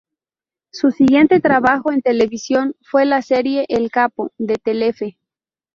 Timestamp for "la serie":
3.05-3.65